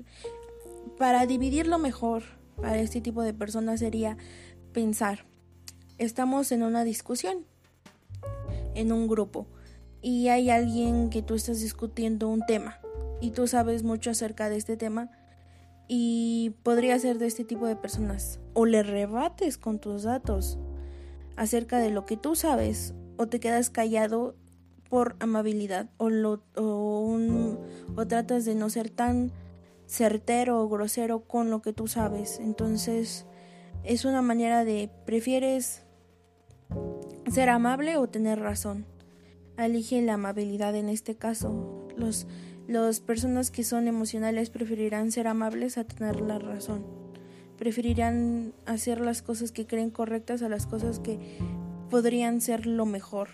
Para 0.98 1.26
dividirlo 1.26 1.78
mejor 1.78 2.24
para 2.56 2.80
este 2.80 3.02
tipo 3.02 3.22
de 3.22 3.34
personas 3.34 3.80
sería 3.80 4.18
pensar, 4.72 5.26
estamos 5.98 6.52
en 6.52 6.64
una 6.64 6.84
discusión, 6.84 7.46
en 8.76 8.92
un 8.92 9.08
grupo, 9.08 9.48
y 10.02 10.30
hay 10.30 10.50
alguien 10.50 11.10
que 11.10 11.22
tú 11.22 11.36
estás 11.36 11.60
discutiendo 11.60 12.30
un 12.30 12.46
tema, 12.46 12.80
y 13.22 13.32
tú 13.32 13.48
sabes 13.48 13.84
mucho 13.84 14.12
acerca 14.12 14.50
de 14.50 14.58
este 14.58 14.78
tema, 14.78 15.10
y 15.88 16.56
podría 16.64 16.98
ser 16.98 17.20
de 17.20 17.28
este 17.28 17.44
tipo 17.44 17.68
de 17.68 17.76
personas. 17.76 18.40
O 18.54 18.66
le 18.66 18.82
rebates 18.82 19.58
con 19.58 19.80
tus 19.80 20.04
datos 20.04 20.58
acerca 21.36 21.80
de 21.80 21.92
lo 21.92 22.06
que 22.06 22.18
tú 22.18 22.36
sabes, 22.36 22.94
o 23.18 23.28
te 23.28 23.40
quedas 23.40 23.70
callado 23.70 24.36
por 24.90 25.16
amabilidad 25.20 25.90
o, 25.98 26.10
lo, 26.10 26.42
o, 26.56 27.02
un, 27.02 27.60
o 27.96 28.06
tratas 28.08 28.46
de 28.46 28.56
no 28.56 28.70
ser 28.70 28.90
tan 28.90 29.32
certero 29.88 30.62
o 30.62 30.70
grosero 30.70 31.22
con 31.22 31.50
lo 31.50 31.62
que 31.62 31.74
tú 31.74 31.88
sabes. 31.88 32.40
Entonces 32.40 33.26
es 33.84 34.06
una 34.06 34.22
manera 34.22 34.66
de 34.66 34.90
prefieres 35.06 35.84
ser 37.32 37.50
amable 37.50 37.98
o 37.98 38.08
tener 38.08 38.40
razón. 38.40 38.86
Elige 39.58 40.02
la 40.02 40.16
amabilidad 40.16 40.76
en 40.76 40.90
este 40.90 41.16
caso. 41.16 41.88
Los, 41.96 42.28
las 42.68 43.00
personas 43.00 43.52
que 43.52 43.64
son 43.64 43.88
emocionales 43.88 44.50
preferirán 44.50 45.12
ser 45.12 45.28
amables 45.28 45.78
a 45.78 45.86
tener 45.86 46.20
la 46.20 46.40
razón. 46.40 46.86
Preferirán 47.58 48.54
hacer 48.66 49.00
las 49.00 49.22
cosas 49.22 49.52
que 49.52 49.66
creen 49.66 49.92
correctas 49.92 50.42
a 50.42 50.50
las 50.50 50.68
cosas 50.68 51.00
que 51.00 51.20
podrían 51.90 52.42
ser 52.42 52.66
lo 52.66 52.86
mejor. 52.86 53.30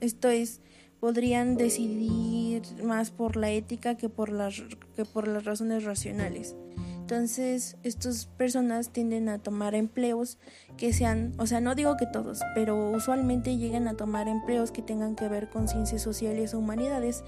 Esto 0.00 0.28
es 0.28 0.62
podrían 1.02 1.56
decidir 1.56 2.62
más 2.84 3.10
por 3.10 3.34
la 3.34 3.50
ética 3.50 3.96
que 3.96 4.08
por 4.08 4.28
las, 4.28 4.62
que 4.94 5.04
por 5.04 5.26
las 5.26 5.44
razones 5.44 5.82
racionales. 5.82 6.54
Entonces, 7.00 7.76
estas 7.82 8.26
personas 8.26 8.90
tienden 8.90 9.28
a 9.28 9.40
tomar 9.40 9.74
empleos 9.74 10.38
que 10.76 10.92
sean, 10.92 11.32
o 11.38 11.48
sea, 11.48 11.60
no 11.60 11.74
digo 11.74 11.96
que 11.96 12.06
todos, 12.06 12.42
pero 12.54 12.92
usualmente 12.92 13.56
llegan 13.56 13.88
a 13.88 13.94
tomar 13.94 14.28
empleos 14.28 14.70
que 14.70 14.80
tengan 14.80 15.16
que 15.16 15.26
ver 15.26 15.50
con 15.50 15.66
ciencias 15.66 16.02
sociales 16.02 16.54
o 16.54 16.60
humanidades, 16.60 17.24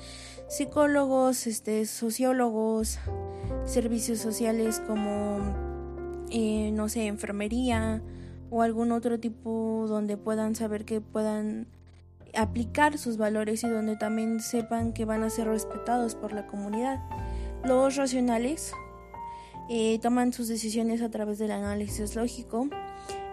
psicólogos, 0.47 1.49
este, 1.49 1.85
sociólogos, 1.85 3.01
servicios 3.65 4.21
sociales 4.21 4.81
como, 4.87 5.41
eh, 6.31 6.71
no 6.73 6.89
sé, 6.89 7.09
enfermería 7.09 8.03
o 8.51 8.63
algún 8.63 8.93
otro 8.93 9.19
tipo 9.19 9.87
donde 9.89 10.17
puedan 10.17 10.55
saber 10.55 10.85
que 10.85 11.01
puedan 11.01 11.67
aplicar 12.37 12.99
sus 12.99 13.17
valores 13.17 13.65
y 13.65 13.69
donde 13.69 13.97
también 13.97 14.41
sepan 14.41 14.93
que 14.93 15.05
van 15.05 15.23
a 15.23 15.31
ser 15.31 15.49
respetados 15.49 16.15
por 16.15 16.33
la 16.33 16.47
comunidad. 16.47 17.01
Los 17.65 17.97
racionales 17.97 18.73
eh, 19.71 19.99
toman 20.01 20.33
sus 20.33 20.49
decisiones 20.49 21.01
a 21.01 21.11
través 21.11 21.39
del 21.39 21.51
análisis 21.51 22.17
lógico, 22.17 22.69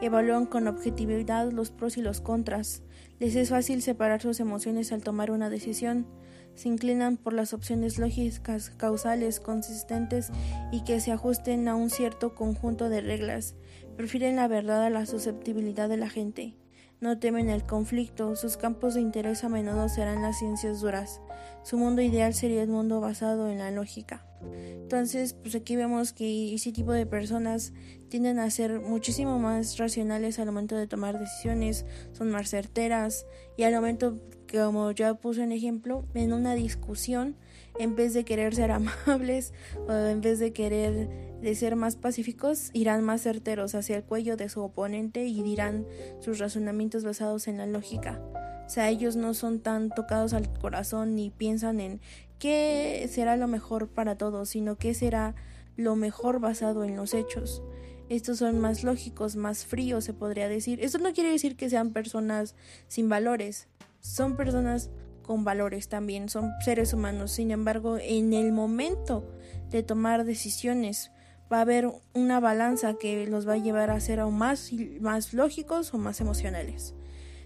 evalúan 0.01 0.46
con 0.46 0.67
objetividad 0.67 1.51
los 1.51 1.72
pros 1.72 1.98
y 1.98 2.01
los 2.01 2.22
contras, 2.22 2.84
les 3.20 3.36
es 3.36 3.50
fácil 3.50 3.81
separar 3.81 4.22
sus 4.22 4.39
emociones 4.39 4.91
al 4.91 5.03
tomar 5.03 5.31
una 5.31 5.50
decisión, 5.50 6.08
se 6.55 6.70
inclinan 6.70 7.17
por 7.17 7.34
las 7.34 7.53
opciones 7.53 7.98
lógicas, 7.98 8.70
causales, 8.72 9.39
consistentes 9.39 10.31
y 10.72 10.84
que 10.84 11.00
se 11.00 11.12
ajusten 11.12 11.67
a 11.67 11.75
un 11.75 11.89
cierto 11.89 12.34
conjunto 12.36 12.89
de 12.89 13.01
reglas, 13.01 13.55
prefieren 13.98 14.38
la 14.38 14.48
verdad 14.48 14.84
a 14.86 14.89
la 14.89 15.05
susceptibilidad 15.05 15.89
de 15.89 15.98
la 15.98 16.10
gente. 16.10 16.55
No 17.01 17.17
temen 17.17 17.50
el 17.50 17.63
conflicto, 17.63 18.36
sus 18.36 18.58
campos 18.58 18.93
de 18.93 19.01
interés 19.01 19.43
a 19.43 19.50
menudo 19.50 19.89
serán 19.89 20.22
las 20.22 20.38
ciencias 20.38 20.81
duras. 20.81 21.20
Su 21.63 21.79
mundo 21.79 22.03
ideal 22.03 22.36
sería 22.36 22.62
el 22.62 22.70
mundo 22.70 23.01
basado 23.01 23.50
en 23.50 23.58
la 23.58 23.72
lógica. 23.72 24.24
Entonces, 24.43 25.34
pues 25.34 25.55
aquí 25.55 25.75
vemos 25.75 26.13
que 26.13 26.53
ese 26.53 26.72
tipo 26.72 26.91
de 26.91 27.08
personas 27.08 27.74
tienden 28.10 28.38
a 28.38 28.51
ser 28.51 28.81
muchísimo 28.81 29.39
más 29.39 29.79
racionales 29.79 30.38
al 30.38 30.46
momento 30.46 30.75
de 30.75 30.86
tomar 30.86 31.17
decisiones, 31.17 31.88
son 32.12 32.29
más 32.29 32.51
certeras 32.51 33.25
y 33.58 33.63
al 33.63 33.74
momento, 33.74 34.20
como 34.51 34.91
ya 34.91 35.15
puse 35.15 35.41
un 35.41 35.53
ejemplo, 35.53 36.05
en 36.13 36.34
una 36.34 36.53
discusión, 36.53 37.36
en 37.79 37.96
vez 37.96 38.13
de 38.13 38.25
querer 38.25 38.53
ser 38.53 38.70
amables 39.08 39.53
o 39.88 39.91
en 39.91 40.22
vez 40.22 40.38
de 40.38 40.53
querer 40.53 41.31
de 41.42 41.56
ser 41.56 41.76
más 41.76 41.96
pacíficos, 41.96 42.70
irán 42.74 43.04
más 43.04 43.22
certeros 43.22 43.76
hacia 43.76 43.98
el 43.98 44.04
cuello 44.04 44.38
de 44.38 44.50
su 44.50 44.62
oponente 44.62 45.26
y 45.26 45.42
dirán 45.42 45.86
sus 46.20 46.40
razonamientos 46.40 47.04
basados 47.04 47.48
en 47.48 47.58
la 47.58 47.66
lógica. 47.66 48.22
O 48.66 48.70
sea, 48.70 48.90
ellos 48.90 49.16
no 49.16 49.34
son 49.34 49.60
tan 49.60 49.90
tocados 49.90 50.34
al 50.34 50.52
corazón 50.60 51.16
ni 51.16 51.30
piensan 51.30 51.80
en 51.80 52.00
qué 52.40 53.08
será 53.12 53.36
lo 53.36 53.48
mejor 53.48 53.90
para 53.90 54.18
todos, 54.18 54.50
sino 54.50 54.78
qué 54.78 54.94
será 54.94 55.36
lo 55.76 55.96
mejor 55.96 56.40
basado 56.40 56.84
en 56.84 56.96
los 56.96 57.14
hechos. 57.14 57.64
Estos 58.08 58.40
son 58.40 58.60
más 58.60 58.84
lógicos, 58.84 59.36
más 59.36 59.66
fríos, 59.66 60.04
se 60.04 60.14
podría 60.14 60.48
decir. 60.48 60.84
Esto 60.84 61.00
no 61.00 61.14
quiere 61.14 61.32
decir 61.32 61.56
que 61.56 61.70
sean 61.70 61.92
personas 61.92 62.56
sin 62.88 63.10
valores, 63.10 63.68
son 64.00 64.36
personas 64.36 64.90
con 65.22 65.44
valores 65.44 65.88
también, 65.88 66.30
son 66.30 66.52
seres 66.64 66.94
humanos. 66.94 67.32
Sin 67.32 67.52
embargo, 67.52 67.98
en 67.98 68.34
el 68.34 68.52
momento 68.52 69.24
de 69.70 69.84
tomar 69.84 70.26
decisiones, 70.26 71.12
va 71.51 71.58
a 71.58 71.62
haber 71.62 71.91
una 72.13 72.39
balanza 72.39 72.93
que 72.93 73.27
los 73.27 73.48
va 73.48 73.53
a 73.53 73.58
llevar 73.58 73.89
a 73.89 74.00
ser 74.00 74.20
aún 74.20 74.38
más, 74.38 74.72
más 75.00 75.34
lógicos 75.34 75.93
o 75.93 75.98
más 75.98 76.22
emocionales. 76.22 76.93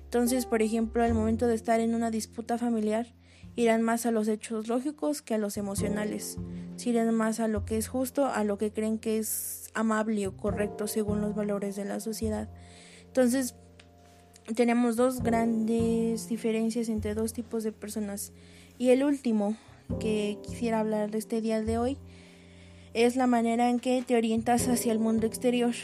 Entonces, 0.03 0.45
por 0.45 0.61
ejemplo, 0.61 1.03
al 1.03 1.13
momento 1.13 1.47
de 1.47 1.55
estar 1.55 1.79
en 1.79 1.95
una 1.95 2.11
disputa 2.11 2.57
familiar, 2.57 3.07
irán 3.55 3.81
más 3.81 4.05
a 4.05 4.11
los 4.11 4.27
hechos 4.27 4.67
lógicos 4.67 5.21
que 5.21 5.33
a 5.33 5.37
los 5.37 5.57
emocionales. 5.57 6.37
Si 6.75 6.91
irán 6.91 7.13
más 7.15 7.39
a 7.39 7.47
lo 7.47 7.65
que 7.65 7.77
es 7.77 7.87
justo, 7.87 8.25
a 8.25 8.43
lo 8.43 8.57
que 8.57 8.71
creen 8.71 8.99
que 8.99 9.17
es 9.17 9.71
amable 9.73 10.27
o 10.27 10.37
correcto 10.37 10.87
según 10.87 11.21
los 11.21 11.35
valores 11.35 11.75
de 11.75 11.85
la 11.85 11.99
sociedad. 11.99 12.49
Entonces, 13.07 13.55
tenemos 14.55 14.95
dos 14.95 15.23
grandes 15.23 16.27
diferencias 16.27 16.89
entre 16.89 17.15
dos 17.15 17.33
tipos 17.33 17.63
de 17.63 17.71
personas. 17.71 18.31
Y 18.77 18.89
el 18.89 19.03
último 19.03 19.57
que 19.99 20.37
quisiera 20.43 20.79
hablar 20.79 21.11
de 21.11 21.17
este 21.17 21.41
día 21.41 21.61
de 21.61 21.77
hoy 21.77 21.97
es 22.95 23.17
la 23.17 23.27
manera 23.27 23.69
en 23.69 23.79
que 23.79 24.01
te 24.01 24.15
orientas 24.15 24.69
hacia 24.69 24.93
el 24.93 24.99
mundo 24.99 25.27
exterior. 25.27 25.75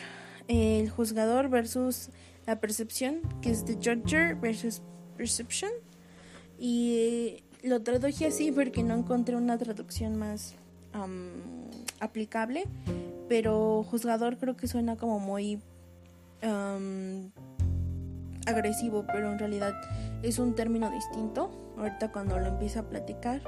El 0.48 0.89
juzgador 0.89 1.50
versus 1.50 2.10
la 2.48 2.60
percepción, 2.60 3.20
que 3.41 3.51
es 3.51 3.65
the 3.65 3.75
judger 3.75 4.36
versus 4.36 4.82
perception. 5.18 5.70
Y 6.58 7.44
lo 7.63 7.84
traduje 7.84 8.27
así 8.27 8.51
porque 8.51 8.82
no 8.82 8.96
encontré 8.96 9.36
una 9.36 9.58
traducción 9.58 10.15
más 10.15 10.56
aplicable, 12.00 12.63
pero 13.27 13.84
juzgador 13.84 14.38
creo 14.38 14.56
que 14.56 14.68
suena 14.68 14.96
como 14.96 15.20
muy 15.20 15.62
agresivo, 18.48 19.06
pero 19.12 19.34
en 19.34 19.38
realidad 19.38 19.74
es 20.24 20.39
un 20.39 20.56
término 20.56 20.89
distinto. 20.89 21.51
Ahorita 21.77 22.12
cuando 22.12 22.39
lo 22.39 22.48
empiece 22.48 22.80
a 22.80 22.84
platicar, 22.84 23.41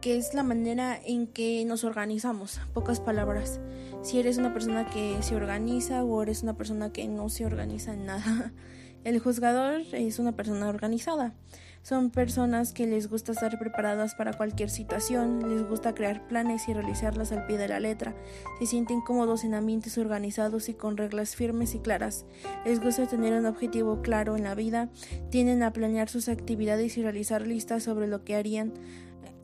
que 0.00 0.16
es 0.16 0.34
la 0.34 0.42
manera 0.42 0.98
en 1.04 1.26
que 1.26 1.64
nos 1.64 1.84
organizamos, 1.84 2.60
pocas 2.72 3.00
palabras. 3.00 3.60
Si 4.02 4.18
eres 4.18 4.38
una 4.38 4.52
persona 4.52 4.86
que 4.86 5.16
se 5.22 5.34
organiza 5.34 6.04
o 6.04 6.22
eres 6.22 6.42
una 6.42 6.56
persona 6.56 6.92
que 6.92 7.08
no 7.08 7.28
se 7.28 7.46
organiza 7.46 7.92
en 7.92 8.06
nada. 8.06 8.52
El 9.04 9.18
juzgador 9.20 9.82
es 9.92 10.18
una 10.18 10.32
persona 10.32 10.68
organizada. 10.68 11.34
Son 11.82 12.10
personas 12.10 12.72
que 12.72 12.86
les 12.86 13.08
gusta 13.08 13.32
estar 13.32 13.58
preparadas 13.58 14.14
para 14.14 14.34
cualquier 14.34 14.68
situación, 14.68 15.48
les 15.48 15.66
gusta 15.66 15.94
crear 15.94 16.26
planes 16.26 16.68
y 16.68 16.74
realizarlas 16.74 17.32
al 17.32 17.46
pie 17.46 17.56
de 17.56 17.68
la 17.68 17.80
letra, 17.80 18.14
se 18.58 18.66
sienten 18.66 19.00
cómodos 19.00 19.44
en 19.44 19.54
ambientes 19.54 19.96
organizados 19.96 20.68
y 20.68 20.74
con 20.74 20.96
reglas 20.96 21.36
firmes 21.36 21.74
y 21.74 21.78
claras, 21.78 22.26
les 22.66 22.80
gusta 22.80 23.06
tener 23.06 23.32
un 23.32 23.46
objetivo 23.46 24.02
claro 24.02 24.36
en 24.36 24.44
la 24.44 24.54
vida, 24.54 24.90
tienden 25.30 25.62
a 25.62 25.72
planear 25.72 26.10
sus 26.10 26.28
actividades 26.28 26.98
y 26.98 27.02
realizar 27.02 27.46
listas 27.46 27.84
sobre 27.84 28.08
lo 28.08 28.24
que 28.24 28.34
harían 28.34 28.74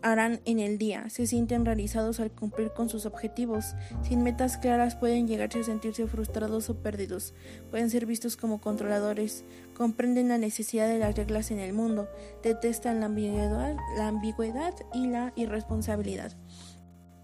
harán 0.04 0.40
en 0.44 0.60
el 0.60 0.76
día. 0.76 1.08
Se 1.08 1.26
sienten 1.26 1.64
realizados 1.64 2.20
al 2.20 2.30
cumplir 2.30 2.70
con 2.72 2.90
sus 2.90 3.06
objetivos. 3.06 3.74
Sin 4.02 4.22
metas 4.22 4.58
claras 4.58 4.94
pueden 4.94 5.26
llegarse 5.26 5.60
a 5.60 5.64
sentirse 5.64 6.06
frustrados 6.06 6.68
o 6.68 6.76
perdidos. 6.76 7.32
Pueden 7.70 7.88
ser 7.88 8.04
vistos 8.04 8.36
como 8.36 8.60
controladores. 8.60 9.44
Comprenden 9.74 10.28
la 10.28 10.38
necesidad 10.38 10.88
de 10.88 10.98
las 10.98 11.16
reglas 11.16 11.50
en 11.50 11.58
el 11.58 11.72
mundo. 11.72 12.06
Detestan 12.42 13.00
la 13.00 13.06
ambigüedad, 13.06 13.76
la 13.96 14.08
ambigüedad 14.08 14.74
y 14.92 15.06
la 15.06 15.32
irresponsabilidad. 15.36 16.36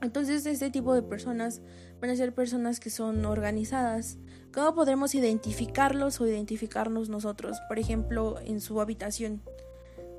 Entonces 0.00 0.46
este 0.46 0.70
tipo 0.70 0.94
de 0.94 1.02
personas 1.02 1.60
van 2.00 2.08
a 2.08 2.16
ser 2.16 2.34
personas 2.34 2.80
que 2.80 2.88
son 2.88 3.26
organizadas. 3.26 4.16
¿Cómo 4.54 4.74
podremos 4.74 5.14
identificarlos 5.14 6.18
o 6.20 6.26
identificarnos 6.26 7.10
nosotros? 7.10 7.58
Por 7.68 7.78
ejemplo, 7.78 8.40
en 8.40 8.62
su 8.62 8.80
habitación 8.80 9.42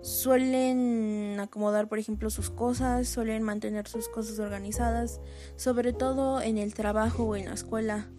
suelen 0.01 1.37
acomodar, 1.39 1.87
por 1.87 1.99
ejemplo, 1.99 2.29
sus 2.29 2.49
cosas, 2.49 3.07
suelen 3.07 3.43
mantener 3.43 3.87
sus 3.87 4.09
cosas 4.09 4.39
organizadas, 4.39 5.21
sobre 5.55 5.93
todo 5.93 6.41
en 6.41 6.57
el 6.57 6.73
trabajo 6.73 7.23
o 7.23 7.35
en 7.35 7.45
la 7.45 7.53
escuela. 7.53 8.09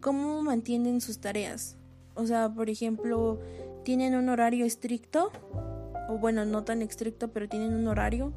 ¿Cómo 0.00 0.42
mantienen 0.42 1.00
sus 1.00 1.20
tareas? 1.20 1.76
O 2.14 2.26
sea, 2.26 2.52
por 2.52 2.70
ejemplo, 2.70 3.40
tienen 3.84 4.14
un 4.14 4.28
horario 4.28 4.64
estricto, 4.64 5.30
o 6.08 6.18
bueno, 6.18 6.44
no 6.44 6.64
tan 6.64 6.82
estricto, 6.82 7.32
pero 7.32 7.48
tienen 7.48 7.74
un 7.74 7.88
horario. 7.88 8.32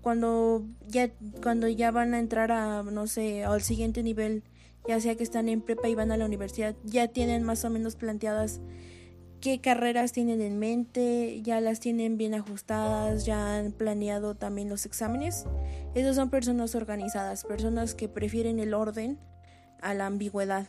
Cuando 0.00 0.64
ya, 0.86 1.10
cuando 1.42 1.68
ya 1.68 1.90
van 1.90 2.14
a 2.14 2.18
entrar 2.18 2.52
a, 2.52 2.82
no 2.82 3.06
sé, 3.06 3.44
al 3.44 3.62
siguiente 3.62 4.02
nivel, 4.02 4.44
ya 4.86 5.00
sea 5.00 5.16
que 5.16 5.22
están 5.22 5.48
en 5.48 5.60
prepa 5.60 5.88
y 5.88 5.94
van 5.94 6.12
a 6.12 6.16
la 6.16 6.24
universidad, 6.24 6.76
ya 6.84 7.08
tienen 7.08 7.42
más 7.42 7.64
o 7.64 7.70
menos 7.70 7.96
planteadas 7.96 8.60
qué 9.40 9.60
carreras 9.60 10.12
tienen 10.12 10.40
en 10.40 10.58
mente, 10.58 11.40
ya 11.42 11.60
las 11.60 11.80
tienen 11.80 12.18
bien 12.18 12.34
ajustadas, 12.34 13.24
ya 13.24 13.58
han 13.58 13.72
planeado 13.72 14.34
también 14.34 14.68
los 14.68 14.86
exámenes. 14.86 15.44
Esas 15.94 16.16
son 16.16 16.30
personas 16.30 16.74
organizadas, 16.74 17.44
personas 17.44 17.94
que 17.94 18.08
prefieren 18.08 18.58
el 18.58 18.74
orden 18.74 19.18
a 19.80 19.94
la 19.94 20.06
ambigüedad. 20.06 20.66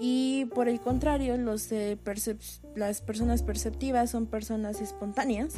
Y 0.00 0.46
por 0.46 0.68
el 0.68 0.80
contrario, 0.80 1.36
los 1.36 1.70
las 2.74 3.00
personas 3.00 3.42
perceptivas 3.42 4.10
son 4.10 4.26
personas 4.26 4.80
espontáneas, 4.80 5.54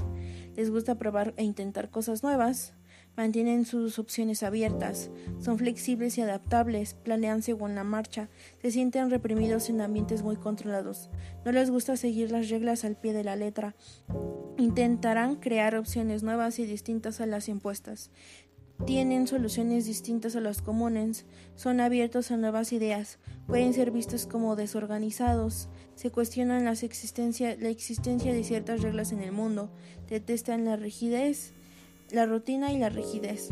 les 0.57 0.71
gusta 0.71 0.97
probar 0.97 1.33
e 1.37 1.45
intentar 1.45 1.89
cosas 1.89 2.23
nuevas, 2.23 2.75
mantienen 3.17 3.65
sus 3.65 3.99
opciones 3.99 4.43
abiertas, 4.43 5.11
son 5.41 5.59
flexibles 5.59 6.19
y 6.19 6.21
adaptables, 6.21 6.95
planean 6.95 7.43
según 7.43 7.75
la 7.75 7.85
marcha, 7.85 8.29
se 8.61 8.71
sienten 8.71 9.11
reprimidos 9.11 9.71
en 9.71 9.81
ambientes 9.81 10.23
muy 10.23 10.37
controlados, 10.37 11.11
no 11.45 11.53
les 11.53 11.71
gusta 11.71 11.97
seguir 11.97 12.31
las 12.31 12.51
reglas 12.51 12.85
al 12.85 12.97
pie 12.97 13.13
de 13.13 13.25
la 13.25 13.37
letra, 13.37 13.75
intentarán 14.59 15.37
crear 15.37 15.77
opciones 15.77 16.23
nuevas 16.23 16.59
y 16.59 16.67
distintas 16.67 17.21
a 17.21 17.27
las 17.27 17.49
impuestas, 17.49 18.11
tienen 18.85 19.27
soluciones 19.27 19.87
distintas 19.87 20.37
a 20.37 20.41
las 20.41 20.61
comunes, 20.61 21.25
son 21.55 21.81
abiertos 21.81 22.31
a 22.31 22.37
nuevas 22.37 22.73
ideas, 22.73 23.19
pueden 23.47 23.73
ser 23.73 23.91
vistos 23.91 24.27
como 24.27 24.55
desorganizados, 24.55 25.71
se 25.95 26.11
cuestionan 26.11 26.67
la 26.67 26.73
existencia 26.73 27.57
de 27.57 28.45
ciertas 28.45 28.83
reglas 28.83 29.13
en 29.13 29.23
el 29.23 29.33
mundo, 29.33 29.71
detestan 30.11 30.67
la 30.67 30.77
rigidez, 30.77 31.55
la 32.11 32.27
rutina 32.27 32.73
y 32.73 32.79
la 32.79 32.89
rigidez. 32.89 33.49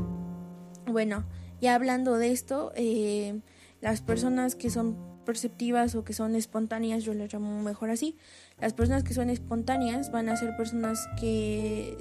Bueno, 0.86 1.24
ya 1.60 1.74
hablando 1.74 2.16
de 2.18 2.30
esto, 2.30 2.72
eh, 2.76 3.40
las 3.80 4.02
personas 4.02 4.54
que 4.54 4.70
son 4.70 4.96
perceptivas 5.24 5.94
o 5.94 6.04
que 6.04 6.12
son 6.12 6.34
espontáneas, 6.34 7.04
yo 7.04 7.14
las 7.14 7.32
llamo 7.32 7.62
mejor 7.62 7.90
así, 7.90 8.16
las 8.60 8.74
personas 8.74 9.02
que 9.04 9.14
son 9.14 9.30
espontáneas 9.30 10.12
van 10.12 10.28
a 10.28 10.36
ser 10.36 10.56
personas 10.56 11.08
que 11.18 11.96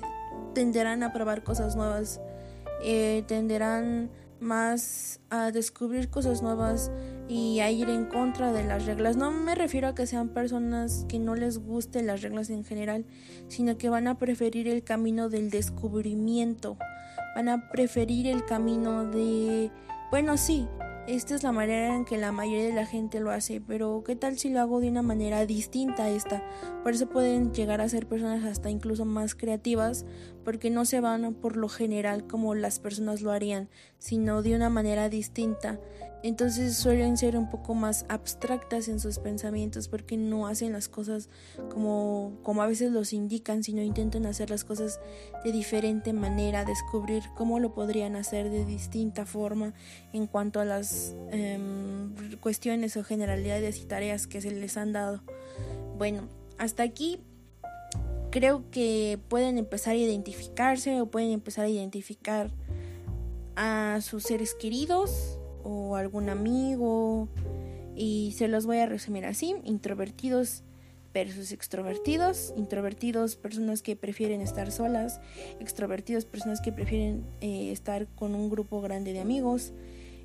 tenderán 0.54 1.04
a 1.04 1.14
probar 1.14 1.44
cosas 1.44 1.76
nuevas, 1.76 2.20
eh, 2.84 3.24
tenderán 3.28 4.10
más 4.44 5.20
a 5.30 5.52
descubrir 5.52 6.10
cosas 6.10 6.42
nuevas 6.42 6.92
y 7.28 7.60
a 7.62 7.72
ir 7.72 7.90
en 7.90 8.06
contra 8.06 8.52
de 8.54 8.64
las 8.64 8.86
reglas. 8.86 9.18
No 9.18 9.32
me 9.32 9.56
refiero 9.56 9.88
a 9.88 9.96
que 9.96 10.06
sean 10.06 10.30
personas 10.30 11.06
que 11.08 11.20
no 11.20 11.36
les 11.36 11.58
gusten 11.58 12.08
las 12.08 12.22
reglas 12.22 12.50
en 12.50 12.64
general, 12.64 13.06
sino 13.48 13.78
que 13.78 13.90
van 13.90 14.08
a 14.08 14.20
preferir 14.20 14.68
el 14.68 14.84
camino 14.84 15.30
del 15.30 15.50
descubrimiento, 15.50 16.78
van 17.36 17.50
a 17.50 17.70
preferir 17.70 18.28
el 18.28 18.46
camino 18.46 19.06
de, 19.06 19.72
bueno, 20.12 20.38
sí, 20.38 20.68
esta 21.08 21.36
es 21.36 21.44
la 21.44 21.52
manera 21.52 21.96
en 21.96 22.06
que 22.06 22.18
la 22.18 22.32
mayoría 22.32 22.66
de 22.66 22.74
la 22.74 22.86
gente 22.86 23.20
lo 23.20 23.32
hace, 23.32 23.60
pero 23.60 24.04
¿qué 24.06 24.16
tal 24.16 24.38
si 24.38 24.50
lo 24.50 24.62
hago 24.62 24.80
de 24.80 24.90
una 24.90 25.02
manera 25.02 25.46
distinta 25.46 26.06
a 26.06 26.10
esta? 26.10 26.42
Por 26.84 26.94
eso 26.94 27.10
pueden 27.10 27.54
llegar 27.54 27.82
a 27.82 27.90
ser 27.90 28.08
personas 28.08 28.46
hasta 28.46 28.70
incluso 28.70 29.04
más 29.04 29.36
creativas, 29.36 30.06
porque 30.46 30.70
no 30.70 30.86
se 30.86 31.02
van 31.02 31.34
por 31.34 31.58
lo 31.58 31.68
general 31.68 32.26
como 32.28 32.56
las 32.56 32.80
personas 32.80 33.22
lo 33.22 33.32
harían, 33.32 33.70
sino 34.00 34.42
de 34.42 34.56
una 34.56 34.70
manera 34.70 35.10
distinta. 35.10 35.80
Entonces 36.24 36.78
suelen 36.78 37.18
ser 37.18 37.36
un 37.36 37.50
poco 37.50 37.76
más 37.76 38.06
abstractas 38.08 38.88
en 38.88 39.02
sus 39.02 39.20
pensamientos 39.20 39.90
porque 39.90 40.16
no 40.16 40.48
hacen 40.48 40.72
las 40.72 40.88
cosas 40.88 41.30
como, 41.70 42.38
como 42.44 42.64
a 42.64 42.68
veces 42.68 42.94
los 42.94 43.12
indican, 43.12 43.62
sino 43.62 43.82
intentan 43.82 44.26
hacer 44.26 44.50
las 44.50 44.64
cosas 44.64 45.02
de 45.44 45.52
diferente 45.52 46.14
manera, 46.14 46.64
descubrir 46.64 47.24
cómo 47.36 47.60
lo 47.60 47.74
podrían 47.74 48.16
hacer 48.16 48.50
de 48.50 48.64
distinta 48.64 49.26
forma 49.26 49.74
en 50.14 50.26
cuanto 50.28 50.62
a 50.62 50.66
las 50.66 50.93
em, 51.32 52.14
cuestiones 52.40 52.98
o 52.98 53.04
generalidades 53.04 53.82
y 53.82 53.86
tareas 53.86 54.28
que 54.28 54.42
se 54.42 54.52
les 54.52 54.78
han 54.78 54.94
dado. 54.94 55.22
Bueno, 55.98 56.28
hasta 56.58 56.84
aquí 56.84 57.20
creo 58.32 58.70
que 58.72 59.20
pueden 59.28 59.58
empezar 59.58 59.94
a 59.94 59.98
identificarse 59.98 61.02
o 61.02 61.06
pueden 61.06 61.32
empezar 61.32 61.66
a 61.66 61.70
identificar 61.70 62.52
a 63.56 64.00
sus 64.02 64.24
seres 64.24 64.56
queridos 64.56 65.40
o 65.64 65.96
algún 65.96 66.30
amigo 66.30 67.30
y 67.96 68.34
se 68.36 68.48
los 68.48 68.66
voy 68.66 68.80
a 68.80 68.86
resumir 68.86 69.26
así, 69.26 69.56
introvertidos 69.64 70.64
versus 71.14 71.52
extrovertidos, 71.52 72.54
introvertidos 72.58 73.36
personas 73.36 73.84
que 73.84 73.96
prefieren 73.96 74.42
estar 74.42 74.72
solas, 74.72 75.22
extrovertidos 75.60 76.26
personas 76.26 76.60
que 76.60 76.72
prefieren 76.72 77.24
eh, 77.42 77.72
estar 77.72 78.08
con 78.16 78.34
un 78.34 78.50
grupo 78.50 78.82
grande 78.82 79.14
de 79.14 79.20
amigos, 79.20 79.74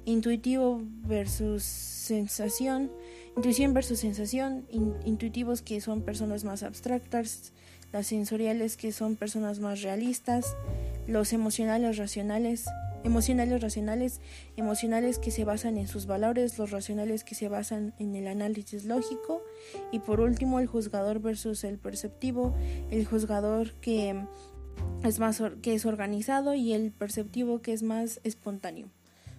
intuitivo 0.09 0.81
versus 1.07 1.63
sensación, 1.63 2.91
intuición 3.37 3.75
versus 3.75 4.01
sensación, 4.01 4.67
intuitivos 5.05 5.61
que 5.61 5.83
son 5.83 6.01
personas 6.01 6.45
más 6.45 6.63
abstractas, 6.63 7.53
las 7.93 8.07
sensoriales 8.07 8.79
que 8.79 8.91
son 8.93 9.17
personas 9.17 9.61
más 9.61 9.83
realistas, 9.83 10.57
los 11.07 11.35
emocionales 11.35 11.99
racionales, 11.99 12.67
emocionales 13.05 13.61
racionales, 13.61 14.21
emocionales 14.57 15.19
que 15.19 15.31
se 15.31 15.45
basan 15.45 15.77
en 15.77 15.89
sus 15.89 16.07
valores, 16.07 16.59
los 16.59 16.71
racionales 16.71 17.23
que 17.23 17.35
se 17.35 17.49
basan 17.49 17.93
en 17.99 18.17
el 18.17 18.29
análisis 18.29 18.87
lógico 18.87 19.43
y 19.93 19.99
por 19.99 20.21
último 20.21 20.59
el 20.59 20.67
juzgador 20.67 21.21
versus 21.21 21.65
el 21.65 21.77
perceptivo, 21.77 22.55
el 22.91 23.05
juzgador 23.05 23.75
que 23.75 24.25
es 25.05 25.19
más 25.19 25.43
que 25.61 25.75
es 25.75 25.85
organizado 25.85 26.55
y 26.55 26.73
el 26.73 26.93
perceptivo 26.93 27.61
que 27.61 27.75
es 27.75 27.83
más 27.83 28.21
espontáneo. 28.25 28.89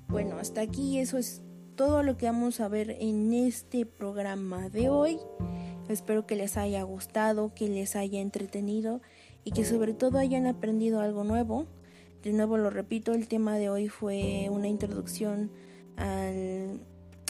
Bueno, 0.09 0.39
hasta 0.39 0.61
aquí 0.61 0.97
eso 0.97 1.19
es 1.19 1.43
todo 1.75 2.01
lo 2.01 2.17
que 2.17 2.25
vamos 2.25 2.59
a 2.61 2.67
ver 2.67 2.97
en 2.99 3.31
este 3.31 3.85
programa 3.85 4.67
de 4.67 4.89
hoy. 4.89 5.19
Espero 5.87 6.25
que 6.25 6.35
les 6.35 6.57
haya 6.57 6.81
gustado, 6.81 7.53
que 7.53 7.69
les 7.69 7.95
haya 7.95 8.19
entretenido 8.19 9.01
y 9.43 9.51
que 9.51 9.63
sobre 9.63 9.93
todo 9.93 10.17
hayan 10.17 10.47
aprendido 10.47 10.99
algo 10.99 11.23
nuevo. 11.23 11.67
De 12.23 12.33
nuevo 12.33 12.57
lo 12.57 12.71
repito, 12.71 13.13
el 13.13 13.27
tema 13.27 13.59
de 13.59 13.69
hoy 13.69 13.87
fue 13.87 14.47
una 14.49 14.67
introducción 14.67 15.51
al, 15.95 16.81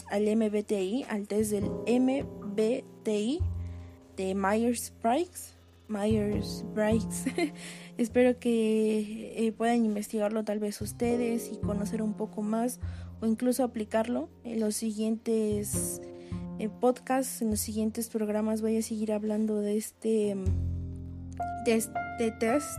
al 0.08 0.36
MBTI, 0.36 1.04
al 1.06 1.28
test 1.28 1.50
del 1.50 1.64
MBTI 1.86 3.40
de 4.16 4.34
Myers-Briggs. 4.34 5.59
Myers-Briggs. 5.90 7.26
Espero 7.98 8.38
que 8.38 9.34
eh, 9.36 9.52
puedan 9.52 9.84
investigarlo 9.84 10.44
tal 10.44 10.60
vez 10.60 10.80
ustedes 10.80 11.50
y 11.52 11.56
conocer 11.58 12.00
un 12.00 12.14
poco 12.14 12.42
más 12.42 12.80
o 13.20 13.26
incluso 13.26 13.64
aplicarlo 13.64 14.30
en 14.44 14.60
los 14.60 14.76
siguientes 14.76 16.00
eh, 16.58 16.68
podcasts, 16.68 17.42
en 17.42 17.50
los 17.50 17.60
siguientes 17.60 18.08
programas 18.08 18.62
voy 18.62 18.76
a 18.76 18.82
seguir 18.82 19.12
hablando 19.12 19.60
de 19.60 19.76
este, 19.76 20.36
de 21.64 21.74
este 21.74 22.30
test 22.38 22.78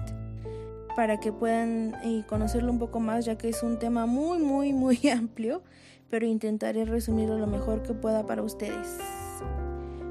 para 0.96 1.20
que 1.20 1.32
puedan 1.32 1.96
eh, 2.04 2.24
conocerlo 2.28 2.72
un 2.72 2.80
poco 2.80 3.00
más, 3.00 3.26
ya 3.26 3.38
que 3.38 3.50
es 3.50 3.64
un 3.64 3.80
tema 3.80 4.06
muy, 4.06 4.40
muy, 4.40 4.74
muy 4.74 5.00
amplio, 5.16 5.64
pero 6.10 6.26
intentaré 6.26 6.86
resumirlo 6.86 7.38
lo 7.38 7.48
mejor 7.48 7.84
que 7.84 7.94
pueda 7.94 8.26
para 8.26 8.42
ustedes. 8.44 8.98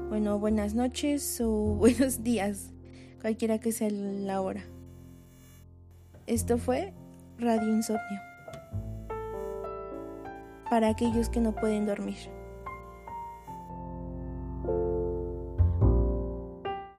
Bueno, 0.09 0.39
buenas 0.39 0.73
noches 0.73 1.39
o 1.41 1.49
buenos 1.75 2.23
días, 2.23 2.73
cualquiera 3.21 3.59
que 3.59 3.71
sea 3.71 3.89
la 3.89 4.41
hora. 4.41 4.63
Esto 6.27 6.57
fue 6.57 6.93
Radio 7.37 7.69
Insomnio. 7.69 8.19
Para 10.69 10.89
aquellos 10.89 11.29
que 11.29 11.39
no 11.39 11.53
pueden 11.53 11.85
dormir. 11.85 12.40